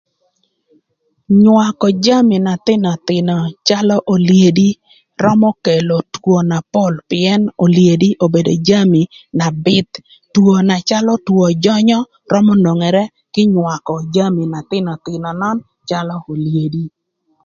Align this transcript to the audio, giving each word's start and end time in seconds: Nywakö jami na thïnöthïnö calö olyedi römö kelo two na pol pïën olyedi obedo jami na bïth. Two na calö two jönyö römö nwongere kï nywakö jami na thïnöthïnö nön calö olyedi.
Nywakö 1.41 1.87
jami 2.05 2.37
na 2.45 2.53
thïnöthïnö 2.65 3.35
calö 3.67 3.95
olyedi 4.13 4.69
römö 5.23 5.49
kelo 5.65 5.97
two 6.13 6.39
na 6.51 6.57
pol 6.73 6.93
pïën 7.09 7.41
olyedi 7.63 8.09
obedo 8.25 8.53
jami 8.67 9.01
na 9.39 9.47
bïth. 9.65 9.95
Two 10.33 10.51
na 10.67 10.75
calö 10.89 11.13
two 11.27 11.45
jönyö 11.63 11.99
römö 12.33 12.51
nwongere 12.61 13.03
kï 13.33 13.41
nywakö 13.53 13.93
jami 14.15 14.43
na 14.53 14.59
thïnöthïnö 14.69 15.29
nön 15.41 15.57
calö 15.89 16.15
olyedi. 16.31 16.83